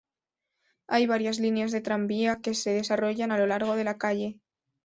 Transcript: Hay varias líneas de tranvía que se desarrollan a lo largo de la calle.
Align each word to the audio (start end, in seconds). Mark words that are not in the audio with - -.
Hay 0.87 1.05
varias 1.05 1.37
líneas 1.39 1.71
de 1.71 1.79
tranvía 1.81 2.41
que 2.41 2.55
se 2.55 2.71
desarrollan 2.71 3.31
a 3.31 3.37
lo 3.37 3.45
largo 3.45 3.75
de 3.75 3.83
la 3.83 3.99
calle. 3.99 4.39